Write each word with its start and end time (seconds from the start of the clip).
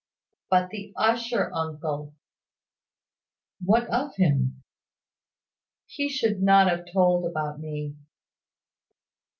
"But 0.49 0.71
the 0.71 0.93
usher, 0.97 1.51
uncle?" 1.53 2.15
"What 3.63 3.85
of 3.91 4.15
him?" 4.15 4.63
"He 5.85 6.09
should 6.09 6.41
not 6.41 6.67
have 6.67 6.91
told 6.91 7.23
about 7.29 7.59
me." 7.59 7.95